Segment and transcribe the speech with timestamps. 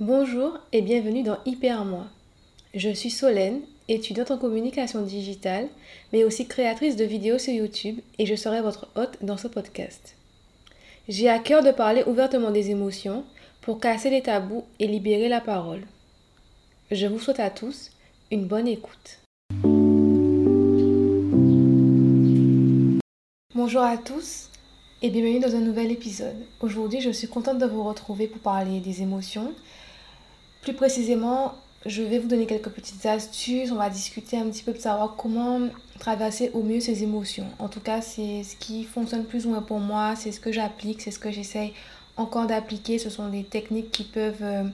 [0.00, 2.06] Bonjour et bienvenue dans Hyper Moi.
[2.74, 5.68] Je suis Solène, étudiante en communication digitale,
[6.12, 10.16] mais aussi créatrice de vidéos sur YouTube et je serai votre hôte dans ce podcast.
[11.08, 13.24] J'ai à cœur de parler ouvertement des émotions
[13.60, 15.82] pour casser les tabous et libérer la parole.
[16.90, 17.92] Je vous souhaite à tous
[18.32, 19.20] une bonne écoute.
[23.54, 24.50] Bonjour à tous
[25.02, 26.44] et bienvenue dans un nouvel épisode.
[26.60, 29.54] Aujourd'hui, je suis contente de vous retrouver pour parler des émotions.
[30.64, 31.52] Plus précisément,
[31.84, 33.70] je vais vous donner quelques petites astuces.
[33.70, 35.60] On va discuter un petit peu de savoir comment
[35.98, 37.44] traverser au mieux ces émotions.
[37.58, 40.14] En tout cas, c'est ce qui fonctionne plus ou moins pour moi.
[40.16, 41.74] C'est ce que j'applique, c'est ce que j'essaye
[42.16, 42.98] encore d'appliquer.
[42.98, 44.64] Ce sont des techniques qui peuvent, euh,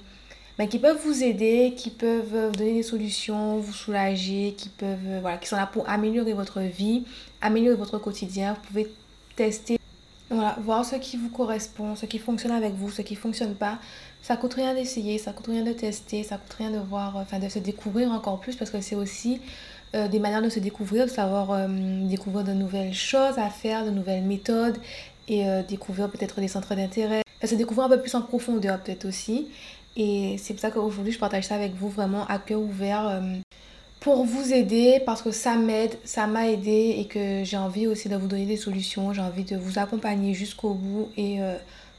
[0.58, 4.98] ben, qui peuvent vous aider, qui peuvent vous donner des solutions, vous soulager, qui peuvent,
[5.08, 7.02] euh, voilà, qui sont là pour améliorer votre vie,
[7.40, 8.52] améliorer votre quotidien.
[8.52, 8.92] Vous pouvez
[9.34, 9.80] tester
[10.30, 13.78] voilà, voir ce qui vous correspond, ce qui fonctionne avec vous, ce qui fonctionne pas.
[14.22, 17.22] Ça coûte rien d'essayer, ça coûte rien de tester, ça coûte rien de voir, euh,
[17.22, 19.40] enfin de se découvrir encore plus parce que c'est aussi
[19.94, 21.66] euh, des manières de se découvrir, de savoir euh,
[22.06, 24.76] découvrir de nouvelles choses à faire, de nouvelles méthodes
[25.28, 27.22] et découvrir peut-être des centres d'intérêt.
[27.44, 29.46] Se découvrir un peu plus en profondeur peut-être aussi.
[29.96, 33.22] Et c'est pour ça qu'aujourd'hui je partage ça avec vous vraiment à cœur ouvert
[34.00, 38.08] pour vous aider parce que ça m'aide, ça m'a aidé et que j'ai envie aussi
[38.08, 41.38] de vous donner des solutions, j'ai envie de vous accompagner jusqu'au bout et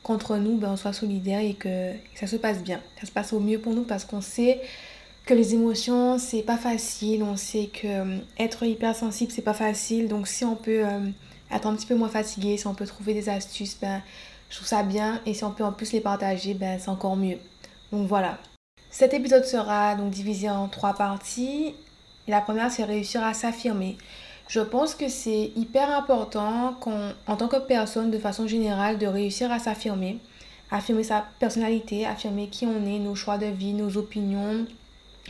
[0.03, 2.81] qu'entre nous, ben, on soit solidaires et que, ça se passe bien.
[2.99, 4.61] Ça se passe au mieux pour nous parce qu'on sait
[5.25, 10.07] que les émotions, c'est pas facile, on sait que euh, être hypersensible, c'est pas facile.
[10.07, 11.09] Donc si on peut euh,
[11.51, 14.01] être un petit peu moins fatigué, si on peut trouver des astuces, ben,
[14.49, 17.15] je trouve ça bien et si on peut en plus les partager, ben, c'est encore
[17.15, 17.37] mieux.
[17.91, 18.39] Donc voilà.
[18.89, 21.75] Cet épisode sera donc divisé en trois parties.
[22.27, 23.97] La première, c'est réussir à s'affirmer.
[24.51, 26.77] Je pense que c'est hyper important
[27.25, 30.17] en tant que personne, de façon générale, de réussir à s'affirmer.
[30.71, 34.65] Affirmer sa personnalité, affirmer qui on est, nos choix de vie, nos opinions,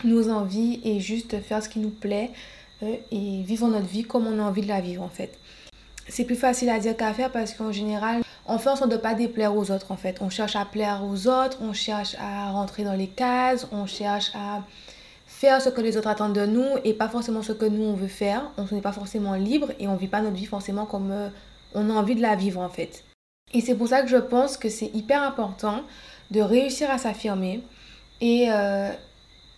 [0.03, 2.31] nos envies et juste faire ce qui nous plaît
[2.81, 5.37] euh, et vivre notre vie comme on a envie de la vivre en fait.
[6.07, 8.95] C'est plus facile à dire qu'à faire parce qu'en général, on fait en sorte de
[8.95, 10.17] ne pas déplaire aux autres en fait.
[10.21, 14.31] On cherche à plaire aux autres, on cherche à rentrer dans les cases, on cherche
[14.33, 14.63] à
[15.41, 17.95] faire ce que les autres attendent de nous et pas forcément ce que nous on
[17.95, 18.51] veut faire.
[18.57, 21.29] On n'est pas forcément libre et on vit pas notre vie forcément comme euh,
[21.73, 23.03] on a envie de la vivre en fait.
[23.51, 25.81] Et c'est pour ça que je pense que c'est hyper important
[26.29, 27.63] de réussir à s'affirmer
[28.21, 28.91] et, euh,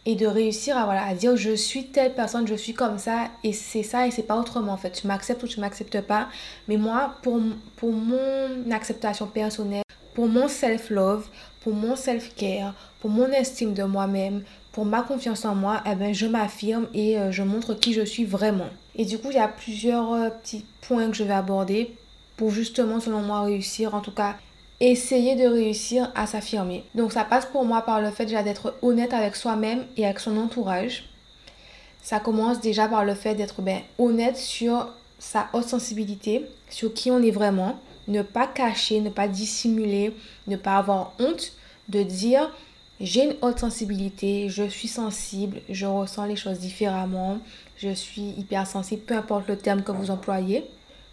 [0.05, 3.27] et de réussir à, voilà, à dire je suis telle personne, je suis comme ça
[3.43, 4.91] et c'est ça et c'est pas autrement en fait.
[4.91, 6.29] Tu m'acceptes ou tu m'acceptes pas.
[6.69, 7.41] Mais moi, pour,
[7.75, 9.83] pour mon acceptation personnelle,
[10.13, 11.27] pour mon self-love,
[11.63, 14.43] pour mon self-care, pour mon estime de moi-même,
[14.73, 18.01] pour ma confiance en moi, eh ben, je m'affirme et euh, je montre qui je
[18.01, 18.69] suis vraiment.
[18.95, 21.95] Et du coup, il y a plusieurs euh, petits points que je vais aborder
[22.35, 24.35] pour justement, selon moi, réussir, en tout cas,
[24.79, 26.83] essayer de réussir à s'affirmer.
[26.95, 30.19] Donc ça passe pour moi par le fait déjà d'être honnête avec soi-même et avec
[30.19, 31.09] son entourage.
[32.01, 37.11] Ça commence déjà par le fait d'être ben, honnête sur sa haute sensibilité, sur qui
[37.11, 40.15] on est vraiment, ne pas cacher, ne pas dissimuler,
[40.47, 41.53] ne pas avoir honte
[41.89, 42.51] de dire
[42.99, 47.39] j'ai une haute sensibilité, je suis sensible, je ressens les choses différemment,
[47.77, 50.63] je suis hypersensible, peu importe le terme que vous employez.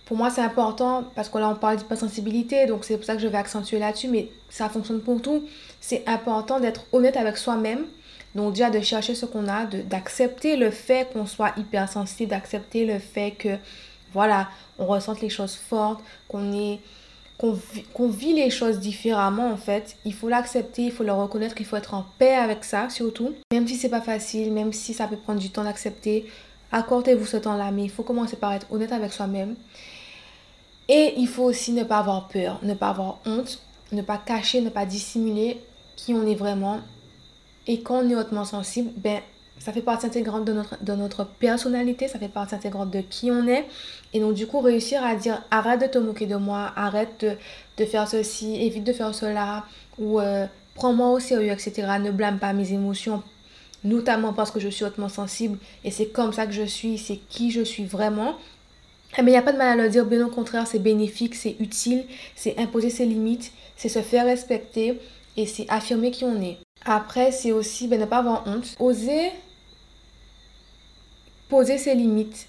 [0.05, 3.23] Pour moi, c'est important parce que là, on parle d'hypersensibilité, donc c'est pour ça que
[3.23, 5.45] je vais accentuer là-dessus, mais ça fonctionne pour tout.
[5.81, 7.87] C'est important d'être honnête avec soi-même.
[8.35, 12.99] Donc déjà de chercher ce qu'on a, d'accepter le fait qu'on soit hypersensible, d'accepter le
[12.99, 13.57] fait que,
[14.13, 14.49] voilà,
[14.79, 16.81] on ressente les choses fortes, qu'on est
[17.95, 19.97] qu'on vit, les choses différemment en fait.
[20.05, 23.33] Il faut l'accepter, il faut le reconnaître, il faut être en paix avec ça surtout.
[23.51, 26.27] Même si c'est pas facile, même si ça peut prendre du temps d'accepter,
[26.71, 29.57] accordez-vous ce temps-là, mais il faut commencer par être honnête avec soi-même.
[30.89, 33.61] Et il faut aussi ne pas avoir peur, ne pas avoir honte,
[33.93, 35.61] ne pas cacher, ne pas dissimuler
[35.97, 36.81] qui on est vraiment.
[37.67, 39.21] Et quand on est hautement sensible, ben
[39.61, 43.31] ça fait partie intégrante de notre, de notre personnalité, ça fait partie intégrante de qui
[43.31, 43.67] on est.
[44.15, 47.27] Et donc, du coup, réussir à dire arrête de te moquer de moi, arrête
[47.77, 49.65] de, faire ceci, évite de faire cela,
[49.99, 51.87] ou euh, prends-moi au sérieux, etc.
[52.01, 53.23] Ne blâme pas mes émotions,
[53.85, 57.19] notamment parce que je suis hautement sensible et c'est comme ça que je suis, c'est
[57.29, 58.37] qui je suis vraiment.
[59.19, 61.35] Mais il n'y a pas de mal à le dire, bien au contraire, c'est bénéfique,
[61.35, 62.05] c'est utile,
[62.35, 65.01] c'est imposer ses limites, c'est se faire respecter
[65.37, 66.59] et c'est affirmer qui on est.
[66.85, 68.77] Après, c'est aussi ben, ne pas avoir honte.
[68.79, 69.33] Oser
[71.51, 72.47] poser ses limites,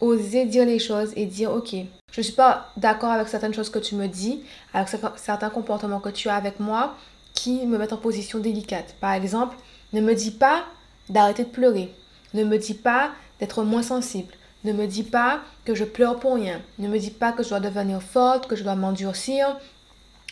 [0.00, 1.76] oser dire les choses et dire ok,
[2.10, 4.42] je ne suis pas d'accord avec certaines choses que tu me dis,
[4.74, 6.96] avec certains comportements que tu as avec moi
[7.34, 8.94] qui me mettent en position délicate.
[9.00, 9.56] Par exemple,
[9.92, 10.64] ne me dis pas
[11.08, 11.94] d'arrêter de pleurer.
[12.34, 14.34] Ne me dis pas d'être moins sensible.
[14.64, 16.60] Ne me dis pas que je pleure pour rien.
[16.78, 19.58] Ne me dis pas que je dois devenir forte, que je dois m'endurcir.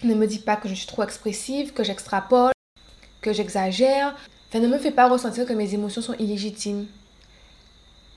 [0.03, 2.53] Ne me dis pas que je suis trop expressive, que j'extrapole.
[3.23, 4.15] que j'exagère.
[4.49, 6.87] Enfin, ne me fais pas ressentir que mes émotions sont illégitimes.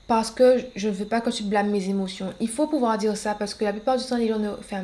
[0.06, 2.32] Parce que je ne veux pas que tu blâmes mes émotions.
[2.40, 4.82] Il faut pouvoir dire ça parce que la plupart du temps, les gens ne, enfin,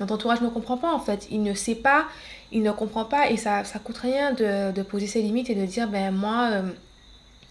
[0.00, 1.28] notre entourage ne comprend pas en fait.
[1.30, 2.06] Il ne sait pas,
[2.52, 5.54] il ne comprend pas et ça ça coûte rien de, de poser ses limites et
[5.54, 6.62] de dire ben moi euh,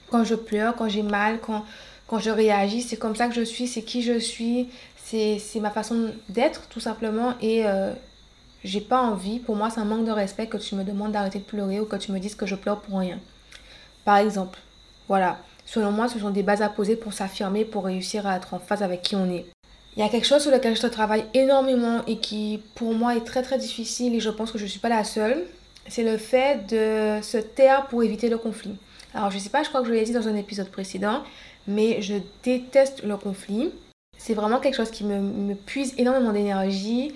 [0.10, 1.66] quand je pleure, quand j'ai mal, quand,
[2.08, 5.70] quand je réagis, c'est comme ça que je suis, c'est qui je suis, c'est ma
[5.70, 7.94] façon d'être tout simplement et euh,
[8.64, 11.40] j'ai pas envie, pour moi c'est un manque de respect que tu me demandes d'arrêter
[11.40, 13.20] de pleurer ou que tu me dises que je pleure pour rien.
[14.06, 14.60] Par exemple,
[15.08, 15.40] voilà.
[15.68, 18.60] Selon moi, ce sont des bases à poser pour s'affirmer, pour réussir à être en
[18.60, 19.46] phase avec qui on est.
[19.96, 23.26] Il y a quelque chose sur lequel je travaille énormément et qui pour moi est
[23.26, 25.44] très très difficile et je pense que je ne suis pas la seule.
[25.88, 28.76] C'est le fait de se taire pour éviter le conflit.
[29.14, 31.24] Alors je sais pas, je crois que je l'ai dit dans un épisode précédent,
[31.68, 33.72] mais je déteste le conflit.
[34.18, 37.14] C'est vraiment quelque chose qui me, me puise énormément d'énergie,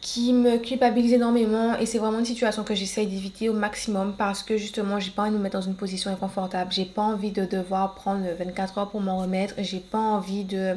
[0.00, 4.42] qui me culpabilise énormément et c'est vraiment une situation que j'essaye d'éviter au maximum parce
[4.42, 7.32] que justement j'ai pas envie de me mettre dans une position inconfortable, j'ai pas envie
[7.32, 10.76] de devoir prendre 24 heures pour m'en remettre, j'ai pas envie de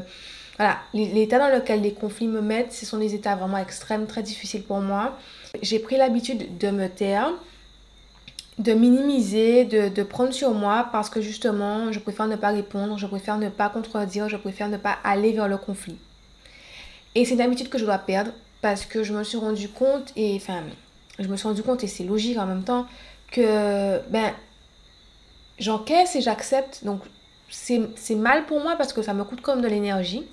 [0.58, 4.22] voilà, l'état dans lequel les conflits me mettent, ce sont des états vraiment extrêmes, très
[4.22, 5.18] difficiles pour moi.
[5.62, 7.32] J'ai pris l'habitude de me taire,
[8.60, 13.00] de minimiser, de, de, prendre sur moi parce que justement, je préfère ne pas répondre,
[13.00, 15.98] je préfère ne pas contredire, je préfère ne pas aller vers le conflit.
[17.16, 18.32] Et c'est une habitude que je dois perdre
[18.64, 20.64] parce que je me suis rendu compte, et enfin,
[21.20, 22.88] je me suis rendu compte, et c'est logique en même temps,
[23.30, 24.34] que ben,
[25.60, 26.86] j'encaisse et j'accepte.
[26.86, 27.02] Donc,
[27.50, 30.24] c'est mal pour moi parce que ça me coûte comme de l'énergie,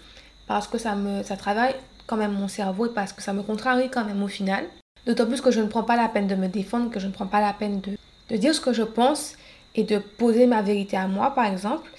[0.47, 1.75] parce que ça, me, travaille
[2.06, 4.65] quand même mon cerveau et parce que ça me contrarie quand même au final.
[5.06, 7.12] D'autant plus que je ne prends pas la peine de me défendre, que je ne
[7.12, 7.99] prends pas la peine de,
[8.29, 9.35] de dire ce que je pense
[9.75, 11.91] et de poser ma vérité à moi, par exemple.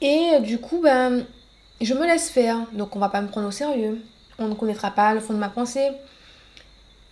[0.00, 1.24] Et du coup, ben,
[1.80, 2.58] je me laisse faire.
[2.72, 4.00] Donc, on va pas me prendre au sérieux
[4.40, 5.88] on ne connaîtra pas le fond de ma pensée.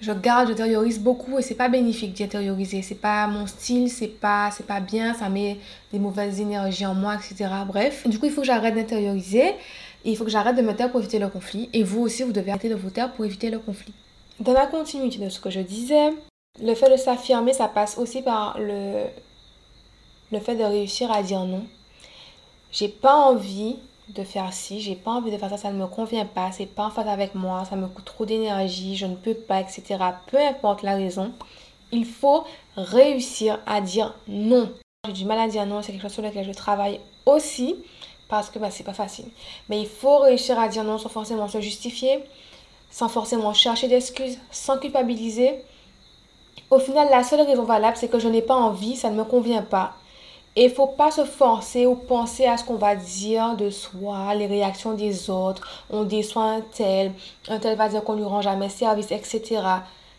[0.01, 2.83] Je garde, je beaucoup et c'est pas bénéfique d'intérioriser.
[2.83, 5.59] C'est pas mon style, c'est pas, c'est pas bien, ça met
[5.93, 7.51] des mauvaises énergies en moi, etc.
[7.67, 9.49] Bref, du coup, il faut que j'arrête d'intérioriser
[10.05, 11.69] et il faut que j'arrête de me taire pour éviter le conflit.
[11.73, 13.93] Et vous aussi, vous devez arrêter de vous taire pour éviter le conflit.
[14.39, 16.11] Dans la continuité de ce que je disais,
[16.63, 19.03] le fait de s'affirmer, ça passe aussi par le,
[20.31, 21.65] le fait de réussir à dire non.
[22.71, 23.79] J'ai pas envie
[24.15, 26.67] de faire ci, j'ai pas envie de faire ça, ça ne me convient pas, c'est
[26.67, 29.83] pas en phase avec moi, ça me coûte trop d'énergie, je ne peux pas, etc.
[30.31, 31.33] Peu importe la raison,
[31.93, 32.45] il faut
[32.77, 34.73] réussir à dire non.
[35.07, 37.77] J'ai du mal à dire non, c'est quelque chose sur lequel je travaille aussi
[38.29, 39.27] parce que bah, c'est pas facile.
[39.69, 42.25] Mais il faut réussir à dire non sans forcément se justifier,
[42.91, 45.63] sans forcément chercher d'excuses, sans culpabiliser.
[46.71, 49.25] Au final, la seule raison valable, c'est que je n'ai pas envie, ça ne me
[49.25, 49.95] convient pas.
[50.59, 54.35] Et il faut pas se forcer ou penser à ce qu'on va dire de soi,
[54.35, 55.85] les réactions des autres.
[55.89, 57.13] On déçoit un tel,
[57.47, 59.63] un tel va dire qu'on lui rend jamais service, etc.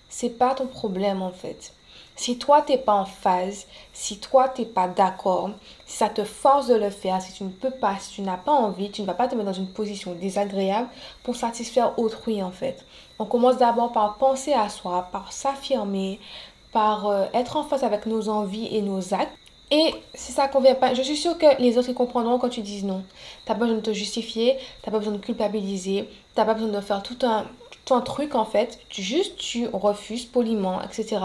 [0.07, 1.73] C'est pas ton problème en fait.
[2.15, 5.49] Si toi t'es pas en phase, si toi t'es pas d'accord,
[5.85, 8.37] si ça te force de le faire, si tu ne peux pas, si tu n'as
[8.37, 10.87] pas envie, tu ne vas pas te mettre dans une position désagréable
[11.21, 12.85] pour satisfaire autrui en fait.
[13.19, 16.17] On commence d'abord par penser à soi, par s'affirmer,
[16.71, 19.35] par euh, être en phase avec nos envies et nos actes.
[19.71, 22.83] Et si ça convient pas, je suis sûre que les autres comprendront quand tu dis
[22.83, 23.03] non.
[23.45, 26.81] T'as pas besoin de te justifier, t'as pas besoin de culpabiliser, t'as pas besoin de
[26.81, 27.45] faire tout un,
[27.85, 28.79] tout un truc en fait.
[28.89, 31.19] Tu, juste tu refuses poliment, etc.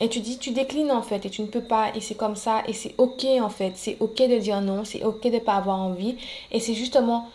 [0.00, 2.36] Et tu dis, tu déclines en fait et tu ne peux pas et c'est comme
[2.36, 3.72] ça et c'est ok en fait.
[3.76, 6.16] C'est ok de dire non, c'est ok de pas avoir envie
[6.50, 7.28] et c'est justement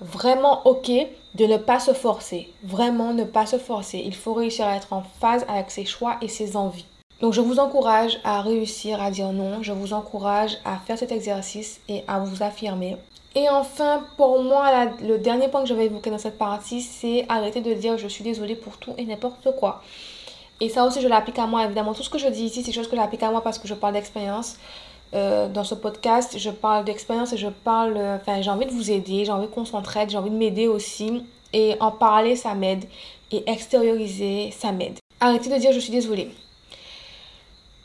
[0.00, 0.90] vraiment ok
[1.34, 2.52] de ne pas se forcer.
[2.64, 4.02] Vraiment ne pas se forcer.
[4.04, 6.86] Il faut réussir à être en phase avec ses choix et ses envies.
[7.20, 11.12] Donc je vous encourage à réussir à dire non, je vous encourage à faire cet
[11.12, 12.96] exercice et à vous affirmer.
[13.36, 17.24] Et enfin, pour moi, le dernier point que je vais évoquer dans cette partie, c'est
[17.28, 19.82] arrêter de dire je suis désolée pour tout et n'importe quoi.
[20.60, 21.94] Et ça aussi, je l'applique à moi, évidemment.
[21.94, 23.66] Tout ce que je dis ici, c'est des choses que j'applique à moi parce que
[23.66, 24.56] je parle d'expérience.
[25.14, 27.96] Euh, dans ce podcast, je parle d'expérience et je parle...
[27.96, 31.24] Enfin, j'ai envie de vous aider, j'ai envie qu'on s'entraide, j'ai envie de m'aider aussi.
[31.52, 32.84] Et en parler, ça m'aide.
[33.32, 34.98] Et extérioriser, ça m'aide.
[35.20, 36.30] Arrêtez de dire je suis désolée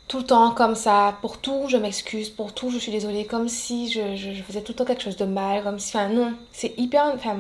[0.10, 3.48] tout le temps comme ça, pour tout je m'excuse, pour tout je suis désolée, comme
[3.48, 6.34] si je, je, faisais tout le temps quelque chose de mal, comme si, enfin non,
[6.51, 7.38] c'est hyper, enfin,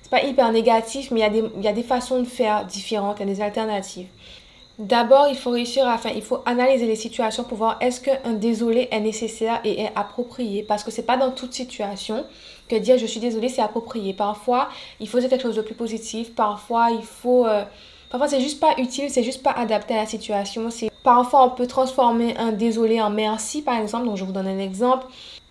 [0.00, 3.28] c'est pas hyper négatif, mais il y, y a des façons de faire différentes, il
[3.28, 4.06] y a des alternatives.
[4.78, 8.34] D'abord, il faut réussir à, enfin, il faut analyser les situations pour voir est-ce qu'un
[8.34, 12.24] désolé est nécessaire et est approprié, parce que c'est pas dans toute situation
[12.68, 14.14] que dire je suis désolée c'est approprié.
[14.14, 14.68] Parfois,
[15.00, 17.46] il faut dire quelque chose de plus positif, parfois il faut...
[17.46, 17.64] Euh,
[18.12, 20.68] Parfois, c'est juste pas utile, c'est juste pas adapté à la situation.
[21.02, 24.04] Parfois, on peut transformer un désolé en merci, par exemple.
[24.04, 25.06] Donc, je vous donne un exemple.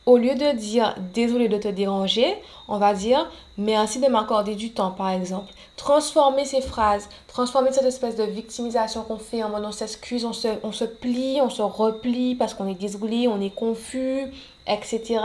[0.05, 2.35] au lieu de dire désolé de te déranger,
[2.67, 5.51] on va dire merci de m'accorder du temps, par exemple.
[5.75, 10.33] Transformer ces phrases, transformer cette espèce de victimisation qu'on fait en mode on s'excuse, on
[10.33, 14.25] se, on se plie, on se replie parce qu'on est désolé, on est confus,
[14.67, 15.19] etc.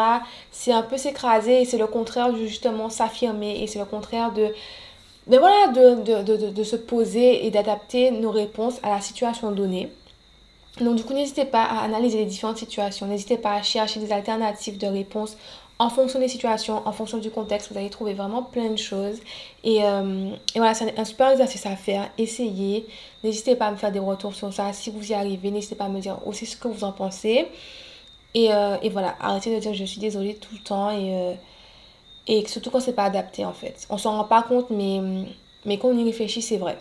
[0.51, 4.33] C'est un peu s'écraser et c'est le contraire de justement s'affirmer et c'est le contraire
[4.33, 4.55] de,
[5.27, 9.91] de, voilà, de, de, de, se poser et d'adapter nos réponses à la situation donnée.
[10.81, 14.13] Donc du coup, n'hésitez pas à analyser les différentes situations, n'hésitez pas à chercher des
[14.13, 15.37] alternatives de réponse
[15.79, 17.71] en fonction des situations, en fonction du contexte.
[17.71, 19.19] Vous allez trouver vraiment plein de choses.
[19.63, 22.09] Et, euh, et voilà, c'est un, super exercice à faire.
[22.17, 22.87] Essayez.
[23.23, 24.73] N'hésitez pas à me faire des retours sur ça.
[24.73, 27.47] Si vous y arrivez, n'hésitez pas à me dire aussi ce que vous en pensez.
[28.35, 30.91] Et, euh, et voilà, arrêtez de dire je suis désolée tout le temps.
[30.91, 31.35] Et, euh,
[32.27, 33.87] et surtout quand c'est pas adapté en fait.
[33.91, 35.01] On s'en rend pas compte, mais,
[35.65, 36.77] mais quand on y réfléchit, c'est vrai.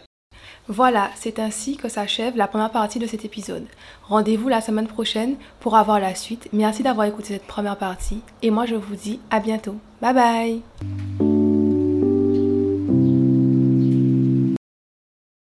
[0.68, 3.68] Voilà, c'est ainsi que s'achève la première partie de cet épisode.
[4.04, 6.50] Rendez-vous la semaine prochaine pour avoir la suite.
[6.54, 9.76] Merci d'avoir écouté cette première partie et moi je vous dis à bientôt.
[10.02, 11.35] Bye bye